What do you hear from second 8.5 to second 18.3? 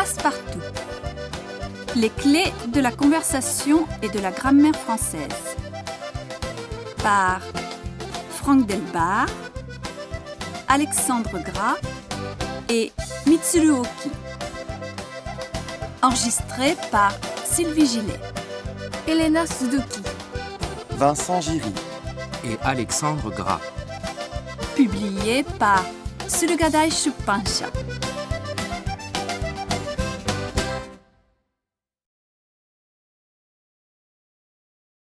Delbar, Alexandre Gras et Mitsuru Oki. Enregistré par Sylvie Gillet.